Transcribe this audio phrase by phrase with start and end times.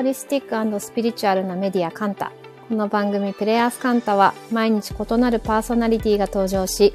[0.00, 2.32] ホリスティックスピリチュアルなメディアカンタ。
[2.70, 6.94] この番組プレイヤースカンタは毎日異なるパーソナリティが登場し、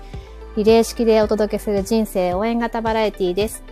[0.57, 3.63] リレー式でお届けする人生応援型バラエティです。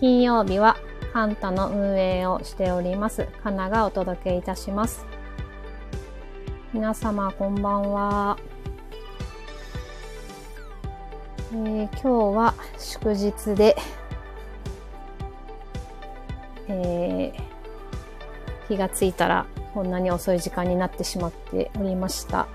[0.00, 0.78] 金曜日は
[1.12, 3.28] カンタの運営をしております。
[3.44, 5.04] カナがお届けいたします。
[6.72, 8.38] 皆様こんばんは。
[11.52, 13.76] えー、今日は祝日で、
[16.68, 17.47] えー、
[18.68, 22.46] 気がついたらこんなに遅い時間になってしまっておりました。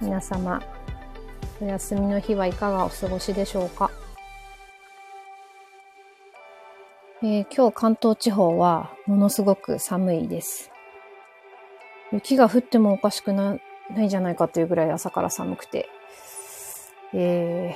[0.00, 0.62] 皆様、
[1.60, 3.90] お休みの日はいかがお過ごしでしょうか？
[7.22, 10.70] えー、今日関東地方はものすごく寒いです。
[12.12, 13.58] 雪が降ってもおかしくな
[13.96, 15.88] いんじゃないかというぐらい朝から寒くて、
[17.12, 17.74] え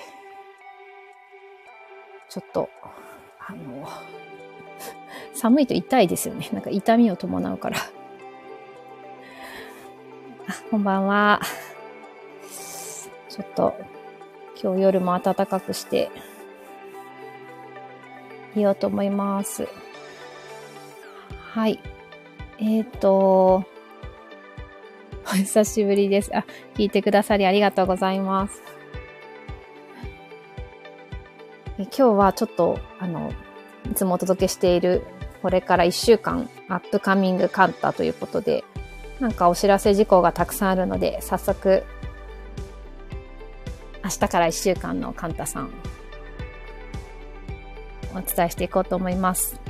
[2.29, 2.69] ー、ちょっと、
[3.41, 3.89] あの、
[5.39, 6.49] 寒いと痛いですよね。
[6.53, 7.79] なんか痛みを伴うから。
[7.79, 7.83] あ、
[10.69, 11.41] こんばんは。
[13.29, 13.75] ちょっと、
[14.61, 16.11] 今日夜も暖かくして、
[18.57, 19.69] いようと思います。
[21.53, 21.79] はい。
[22.59, 23.65] えっ、ー、と、
[25.25, 26.37] お久しぶりです。
[26.37, 28.61] あ、聞いてくださりありがとうございます。
[31.79, 33.31] え今日はちょっと、あの、
[33.89, 35.05] いつもお届けしている
[35.43, 38.65] これから1週間アップカミングカンタということで、
[39.21, 41.85] なんかお知らせ事項がたくさんあるので、早速、
[44.05, 45.71] 明日から1週間のカンタさん、
[48.15, 49.61] お伝えしていこうと思います。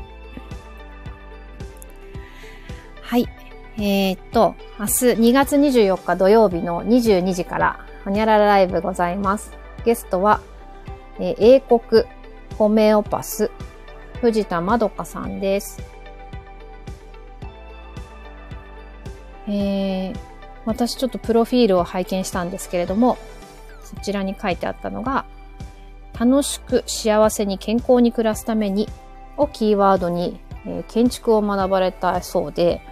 [3.02, 3.26] はい。
[3.78, 4.92] えー、っと、明日
[5.30, 9.52] 2月24日土曜日の22時から、ほにゃららライブございます。
[9.84, 10.40] ゲストは、
[11.18, 12.04] えー、英国
[12.56, 13.50] ホメオパス
[14.20, 15.82] 藤田まどかさんです。
[19.46, 20.16] えー、
[20.66, 23.16] 私ちょっとプロフィールを拝見したんですけれども、
[23.82, 25.24] そちらに書いてあったのが、
[26.18, 28.88] 楽しく幸せに健康に暮らすために
[29.36, 32.82] をキーワードに、えー、建築を学ばれたそうで、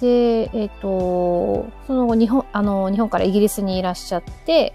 [0.00, 4.74] で、えっ、ー、と、その後日本、あの、日本からイギリスにいらっしゃって、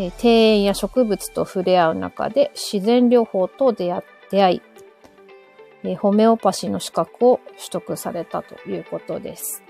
[0.00, 4.62] え、庭園や植物と触れ合う中で自然療法と出会出会い、
[5.84, 9.62] え、ホメオパシーの資格を取得されたということです。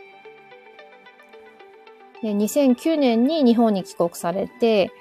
[2.22, 4.92] で2009年に日本に帰国されて、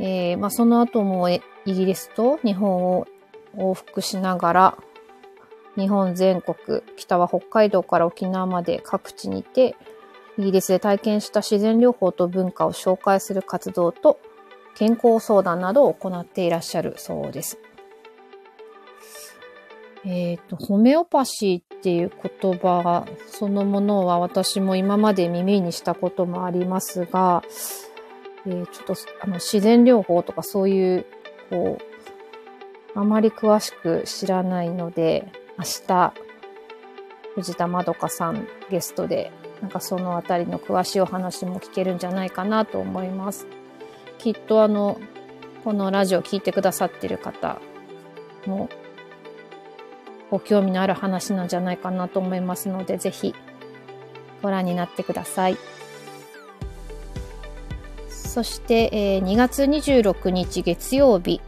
[0.00, 3.06] えーまあ、その後もイギリスと日本を
[3.54, 4.78] 往復しながら、
[5.76, 9.76] 日本全国、北は北海道から沖縄まで各地にて、
[10.38, 14.18] イギリスで体験した自然療法と文化を紹介する活動と
[14.76, 17.58] 健康相談などを行っていらっしゃるそうです。
[20.04, 27.42] えっ、ー、と、ホメオパシーっていう言葉そのものは私も今まで耳にしたこともありますが、
[28.46, 31.06] えー、ちょっとあの自然療法とかそういう、
[31.50, 36.12] こう、あまり詳しく知らないので、明日、
[37.34, 43.46] 藤田まどかさんゲストで、なんかそのあたりの詳しいお話も聞けるんじゃないかなと思います。
[44.18, 45.00] きっとあの、
[45.64, 47.60] このラジオを聞いてくださってる方
[48.46, 48.68] も、
[50.30, 53.34] ご興味のある話なんじゃないかなと思いますので、ぜひ
[54.42, 55.56] ご覧になってください。
[58.08, 61.40] そして、えー、2月26日月曜日、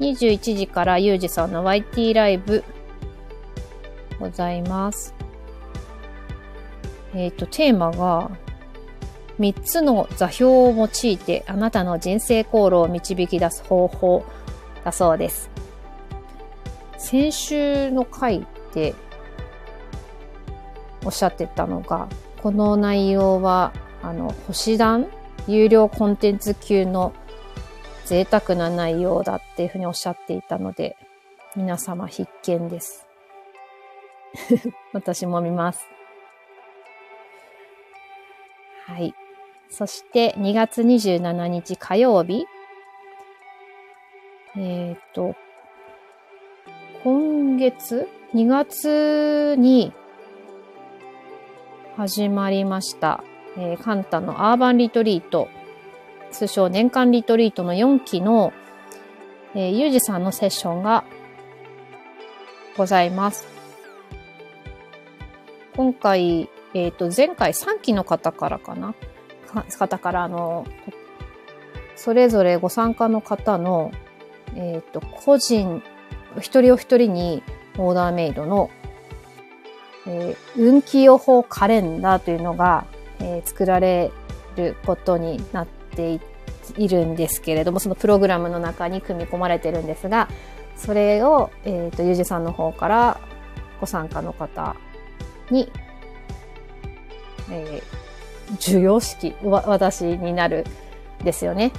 [0.00, 2.64] 21時からゆうじさんの YT ライブ
[4.18, 5.14] ございます。
[7.14, 8.30] えっ、ー、と、テーマが、
[9.38, 14.24] 3つの座標を用いてあなたの人生航路を導き出す方法
[14.84, 15.50] だそうです。
[16.98, 18.94] 先週の回で
[21.04, 22.08] おっしゃってたのが、
[22.42, 23.72] この内容は、
[24.02, 25.06] あの、星団？
[25.46, 27.12] 有料コンテンツ級の
[28.06, 30.96] 贅沢な内容だっていうふうにおっしゃっていたので、
[31.54, 33.06] 皆様必見です。
[34.92, 35.86] 私も見ます。
[38.86, 39.14] はい。
[39.76, 42.46] そして2月27日火曜日。
[44.56, 45.34] えっ、ー、と、
[47.02, 49.92] 今月 ?2 月に
[51.96, 53.24] 始まりました。
[53.56, 55.48] えー、カンタのアーバンリトリート。
[56.30, 58.52] 通称年間リトリートの4期の、
[59.56, 61.02] えー、ゆうじさんのセッションが
[62.76, 63.44] ございます。
[65.74, 68.94] 今回、えっ、ー、と、前回3期の方からかな。
[69.62, 70.66] 方から、あの、
[71.96, 73.92] それぞれご参加の方の、
[74.54, 75.82] えっ、ー、と、個人、
[76.40, 77.42] 一人お一人に
[77.78, 78.70] オーダーメイドの、
[80.06, 82.86] えー、運気予報カレンダーというのが、
[83.20, 84.10] えー、作られ
[84.56, 86.20] ることになって
[86.76, 90.28] いるんですけれども、そのプログラムの中に組み込まれてるんですが、
[90.76, 93.20] それを、えっ、ー、と、ゆうじさんの方から
[93.80, 94.76] ご参加の方
[95.50, 95.70] に、
[97.50, 98.03] えー、
[98.58, 100.64] 授業式、私になる
[101.22, 101.72] ですよね。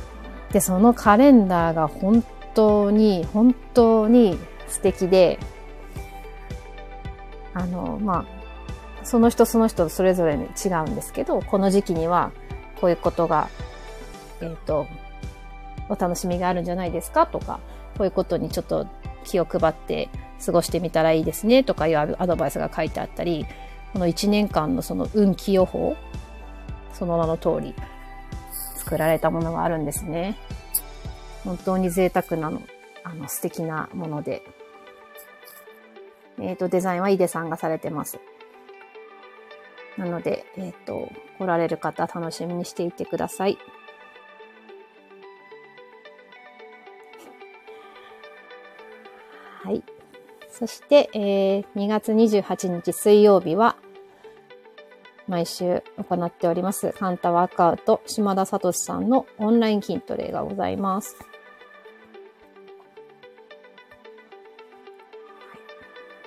[0.52, 2.24] で、そのカレンダーが本
[2.54, 5.40] 当に、本当に素敵で、
[7.54, 12.32] あの、まあ、その人その人それぞれに違うんですけど、この時期には
[12.82, 13.50] こういうことが、
[14.42, 14.88] えっ、ー、と、
[15.88, 17.28] お楽しみがあるんじゃないですか？
[17.28, 17.60] とか、
[17.98, 18.88] こういうことにちょっと
[19.24, 20.10] 気を配って
[20.44, 21.64] 過ごしてみたらいいですね？
[21.64, 23.46] とかいうアドバイスが書いてあったり、
[23.94, 25.96] この1年間のその運気予報、
[26.98, 27.76] その名の通り、
[28.78, 30.38] 作られたものがあるんですね。
[31.44, 32.62] 本当に贅沢なの、
[33.04, 34.42] あの、素敵なもので。
[36.40, 38.20] えっ、ー、と、デザインはイデさんがされてます。
[39.98, 43.58] なので、えっ、ー、と、来られる方楽しみにしていてください。
[49.64, 49.84] はい。
[50.50, 53.78] そして、えー、2月28日水曜日は、
[55.28, 61.18] 毎週行っております、カンタワークアウト、島田聡さんのオンライン筋トレがございます。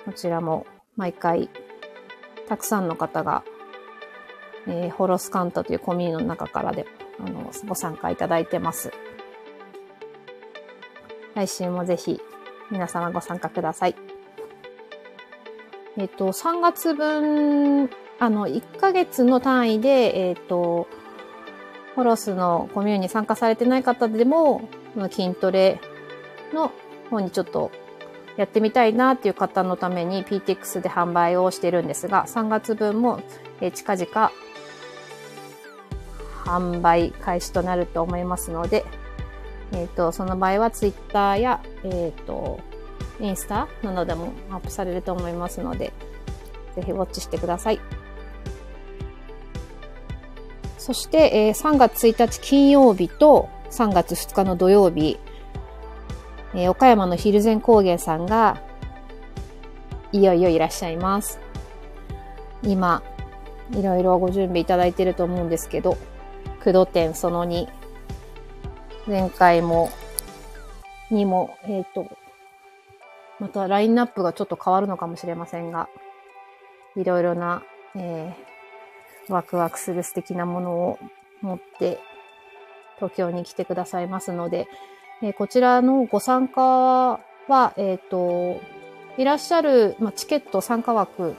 [0.05, 0.65] こちらも
[0.97, 1.49] 毎回
[2.47, 3.43] たくさんの方が、
[4.67, 6.85] えー、ホロスカントというコミュニティの中からで
[7.19, 8.91] あのご参加いただいてます。
[11.35, 12.19] 来週もぜひ
[12.71, 13.95] 皆様ご参加ください。
[15.97, 20.87] えっ、と、3月分、あの、1ヶ月の単位で、えっ、ー、と、
[21.95, 24.61] ホロスのコミュニに参加されてない方でも、
[25.09, 25.79] 筋トレ
[26.53, 26.71] の
[27.09, 27.71] 方にちょっと
[28.37, 33.21] やってみたいなっていう方のために PTX で販売をしてるんですが、3月分も、
[33.61, 34.31] え近々
[36.45, 38.85] 販売開始となると思いますので、
[39.71, 42.59] えっ、ー、と、その場合は Twitter や、えっ、ー、と、
[43.19, 45.93] インスタなどでもアップされると思いますので、
[46.75, 47.79] ぜひウォッチしてください。
[50.89, 55.19] そして、えー、3月1日金曜日と3月2日の土曜日、
[56.55, 58.59] えー、岡山の蒜山高原さんが、
[60.11, 61.39] いよいよいらっしゃいます。
[62.63, 63.03] 今、
[63.69, 65.95] いろいろご準備いただいてると思うんですけど、
[66.63, 67.67] 九度店その2、
[69.05, 69.91] 前回も、
[71.11, 72.07] にも、えっ、ー、と、
[73.39, 75.87] またラインナップがちょっと変わるのかもしれませんが、
[76.95, 77.61] いろいろな、
[77.95, 78.48] えー、
[79.29, 80.99] ワクワクする素敵なものを
[81.41, 81.99] 持って
[82.95, 84.67] 東京に来てくださいますので、
[85.21, 88.61] えー、こちらのご参加は、えっ、ー、と、
[89.17, 91.35] いらっしゃる、ま、チケット参加枠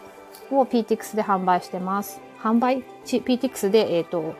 [0.50, 2.20] を PTX で販売してます。
[2.42, 4.34] 販売 ?PTX で、えっ、ー、と、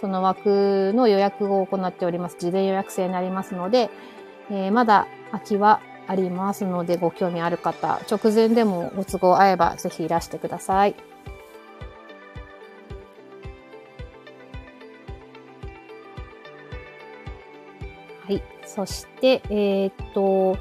[0.00, 2.36] その枠の予約を行っております。
[2.38, 3.90] 事前予約制になりますので、
[4.50, 11.13] えー、まだ空きはありますので、ご興味ある方、直前でもご都合合えばぜひいらしてください。
[18.26, 18.42] はい。
[18.64, 20.56] そして、えっ、と、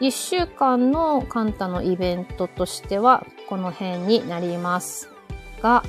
[0.00, 5.08] 1週間のカンタのイベントとしては、この辺になります
[5.62, 5.82] が、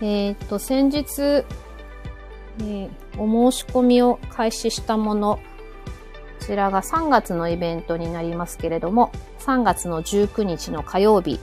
[0.00, 5.42] えっ、と、先日、えー、お申し込みを開始したもの、こ
[6.46, 11.40] ちらが3月のイベントになりますけれども、3月の19日の火曜日、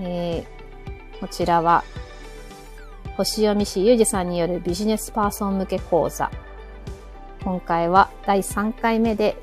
[0.00, 1.84] えー、こちらは、
[3.16, 6.28] 星読み師ゆうじさんによるビジネスパーソン向け講座。
[7.42, 9.36] 今回は第3回目で、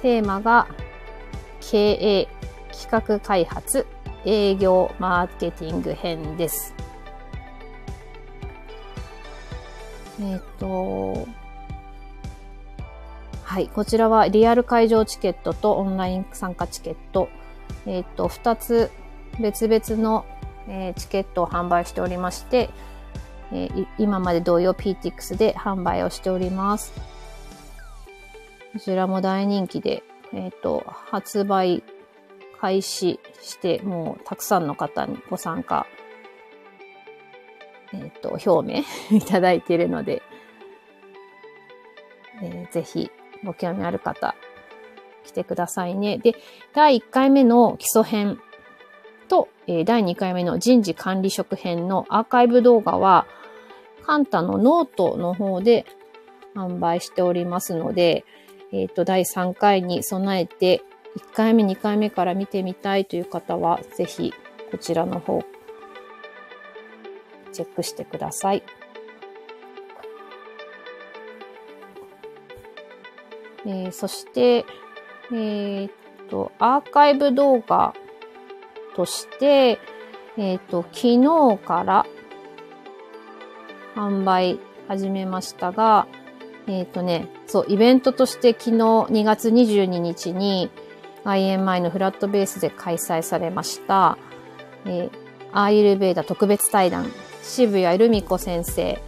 [0.00, 0.68] テーマが、
[1.60, 2.28] 経営、
[2.72, 3.86] 企画開発、
[4.24, 6.74] 営業、マーケティング編です。
[10.20, 11.26] えっ、ー、と、
[13.42, 17.28] はい、こちらはリアル会場チケットとオンライン参加チケット、
[17.84, 18.90] えっ、ー、と、2つ
[19.40, 20.24] 別々の、
[20.68, 22.70] えー、チケットを販売しておりまして、
[23.52, 27.09] えー、今まで同様 PTX で販売をしております。
[28.72, 31.82] こちらも大人気で、えっ、と、発売
[32.60, 35.86] 開始して、もうたくさんの方にご参加、
[37.92, 38.84] えっ、と、表明
[39.16, 40.22] いただいているので、
[42.42, 43.10] えー、ぜひ
[43.44, 44.36] ご興味ある方、
[45.24, 46.18] 来てくださいね。
[46.18, 46.36] で、
[46.72, 48.40] 第1回目の基礎編
[49.28, 53.26] と、えー、第2回目の人事管理職編のアーカイブ動画は、
[54.06, 55.86] カンタのノートの方で
[56.54, 58.24] 販売しておりますので、
[58.72, 60.82] えっ、ー、と、第3回に備えて、
[61.16, 64.32] 1回目、2回目から見てみたいという方は、ぜひ
[64.70, 65.42] こちらの方、
[67.52, 68.62] チェックしてください。
[73.66, 74.64] えー、そして、
[75.32, 75.92] えー、っ
[76.30, 77.94] と、アーカイブ動画
[78.96, 79.78] として、
[80.36, 82.06] えー、っと、昨日から
[83.94, 84.58] 販売
[84.88, 86.06] 始めましたが、
[86.70, 90.70] えっ、とね、そう、イベントとして昨日2月22日に
[91.24, 94.16] IMI のフラットベースで開催されました、
[94.84, 95.10] えー、
[95.52, 97.10] アーユルベーダ特別対談、
[97.42, 99.02] 渋谷ルミ子先生、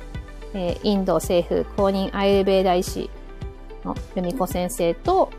[0.55, 3.11] えー、インド政府公認アーユルベーダ医師
[3.85, 5.31] のルミ子先生と、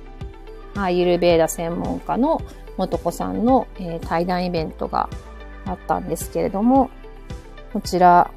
[0.75, 2.41] アーユルベーダ専門家の
[2.77, 5.09] 元子さんの、えー、対談イベントが
[5.65, 6.89] あったんですけれども、
[7.73, 8.31] こちら、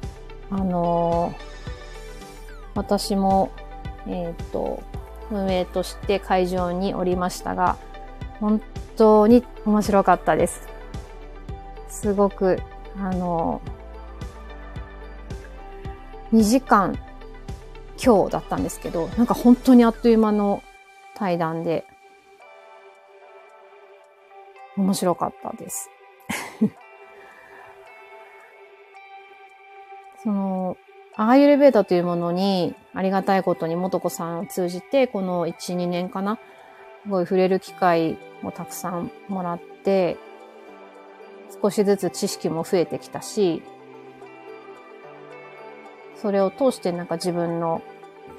[0.49, 1.41] あのー、
[2.75, 3.49] 私も、
[4.07, 4.81] えっ、ー、と、
[5.31, 7.77] 運営として会場におりましたが、
[8.39, 8.61] 本
[8.95, 10.67] 当に面白かったです。
[11.89, 12.59] すごく、
[12.97, 13.61] あの、
[16.33, 16.97] 2時間
[18.03, 20.61] 今日だったんですけど、なんか本当にあっという間の
[21.15, 21.85] 対談で、
[24.77, 25.89] 面白かったです。
[30.23, 30.77] その、
[31.19, 36.37] アーユルベーダというものに、ありがたいことに元子さんを通じて、この1、2年かな、
[37.03, 40.17] すごい触れる機会をたくさんもらって、
[41.59, 43.63] 少しずつ知識も増えてきたし、
[46.21, 47.81] それを通してなんか自分の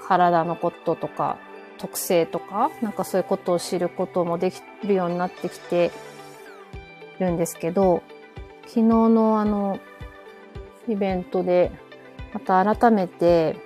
[0.06, 1.36] 体のこととか、
[1.78, 5.90] 特性とか、なんかそういうことを知ることもできるようになってきて
[7.18, 8.04] るんですけど、
[8.66, 9.80] 昨日のあの、
[10.86, 11.72] イベントで、
[12.32, 13.56] また改めて、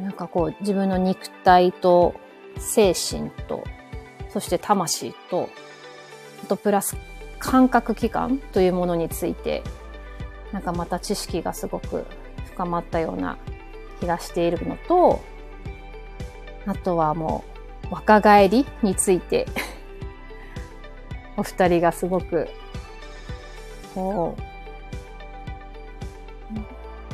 [0.00, 2.14] なんかこう自分の肉体と
[2.58, 3.64] 精神と、
[4.30, 5.48] そして魂と、
[6.44, 6.96] あとプラス
[7.38, 9.62] 感覚器官というものについて、
[10.52, 12.04] なんかまた知識がすごく
[12.52, 13.38] 深まったような
[14.00, 15.20] 気がしているのと、
[16.66, 17.44] あとはも
[17.90, 19.46] う若返りについて
[21.36, 22.48] お二人がすごく、
[23.94, 24.51] こう、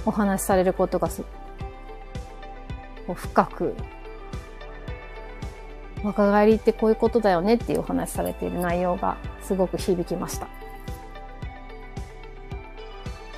[0.08, 1.22] お話しされることがす
[3.14, 3.74] 深く
[6.02, 10.48] 若返りってこういうことだよねっていうお話しされている内容がすごく響きました。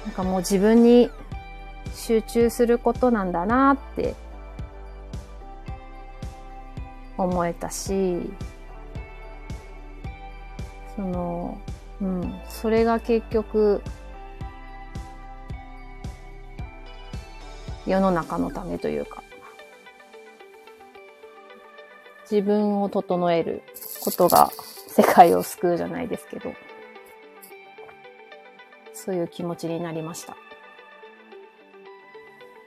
[0.05, 1.11] なんかもう自分に
[1.93, 4.15] 集中することなんだなって
[7.19, 8.31] 思えたし、
[10.95, 11.59] その、
[12.01, 13.83] うん、それが結局
[17.91, 19.23] 世の中のためというか、
[22.31, 23.63] 自分を整える
[24.05, 24.53] ことが
[24.87, 26.53] 世界を救うじゃないですけど、
[28.93, 30.37] そういう気持ちになりました。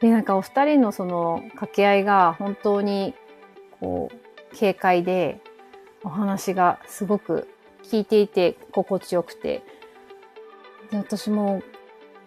[0.02, 3.14] で、なんかお二人のその掛け合いが本当に
[3.80, 5.40] こう、軽快で、
[6.04, 7.48] お話がすごく
[7.84, 9.64] 聞いていて心地よくて、
[10.92, 11.62] で、私も、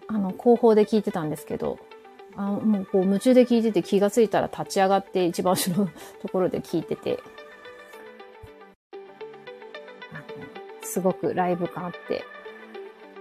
[0.08, 1.78] あの、後方で聞いてたんですけど、
[2.36, 5.90] あもうこう夢中で聞いてて気がついたら立ち上がって一番後ろの
[6.20, 7.18] ところで聞いてて、
[10.82, 12.24] すごくライブ感あって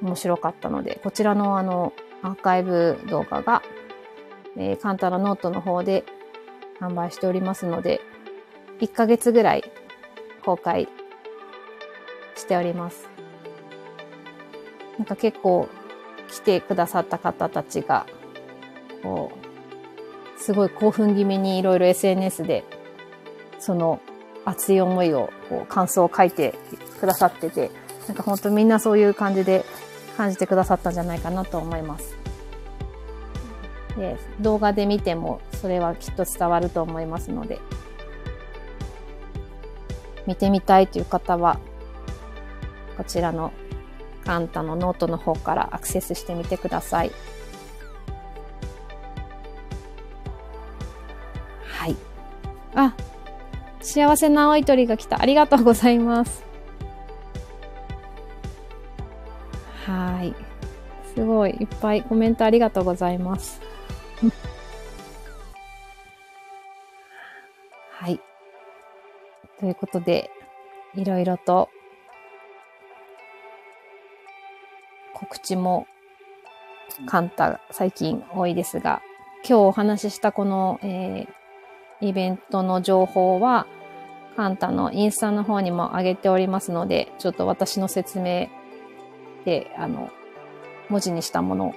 [0.01, 1.93] 面白かったので、こちらのあの
[2.23, 3.63] アーカイブ動画が、
[4.57, 6.03] えー、カンタラノートの方で
[6.79, 8.01] 販売しておりますので、
[8.79, 9.63] 1ヶ月ぐらい
[10.43, 10.89] 公開
[12.35, 13.07] しております。
[14.97, 15.67] なんか結構
[16.29, 18.05] 来てくださった方たちが
[19.05, 19.31] こ
[20.35, 22.63] う、すごい興奮気味にいろいろ SNS で、
[23.59, 23.99] その
[24.45, 26.55] 熱い思いを、こう、感想を書いて
[26.99, 27.69] くださってて、
[28.07, 29.63] なんか本当みんなそういう感じで
[30.17, 32.17] 感じてくださったんじゃないかなと思います。
[33.95, 37.59] で、動画で見てもそれはきっと伝わると思いますので、
[40.25, 41.59] 見てみたいという方は、
[42.97, 43.51] こちらの
[44.25, 47.11] カンタのノートの方からアクセスしてみてください。
[52.75, 52.93] あ、
[53.79, 55.21] 幸せな青い鳥が来た。
[55.21, 56.43] ありがとうございます。
[59.85, 60.35] はい。
[61.13, 63.61] すごい、いっぱいコメントありがとうございます。
[67.91, 68.19] はい。
[69.59, 70.29] ということで、
[70.95, 71.69] いろいろと
[75.13, 75.87] 告知も
[77.05, 79.01] 簡単、最近多いですが、
[79.47, 81.44] 今日お話ししたこの、えー
[82.01, 83.67] イベントの情報は、
[84.35, 88.49] ハンタのインスタの方にも上げておりますので、ちょっと私の説明
[89.45, 90.09] で、あの、
[90.89, 91.73] 文字にしたもの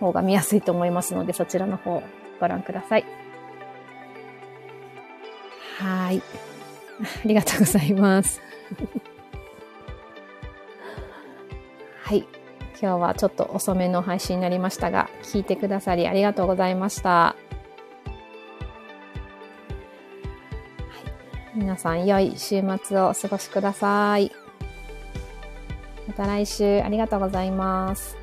[0.00, 2.02] 方が見やすいと思いますので、そちらの方
[2.40, 3.04] ご覧ください。
[5.78, 6.22] はい。
[7.00, 8.40] ありがとうございます。
[12.02, 12.26] はい。
[12.80, 17.36] 今日はちょっと遅めの配信になりましたが、聞いてくださりありがとうございました。
[21.76, 24.32] 皆さん、良い週末をお過ごしください。
[26.08, 28.16] また来週ありがとうございます。